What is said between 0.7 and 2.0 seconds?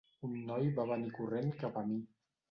va venir corrent cap a mi.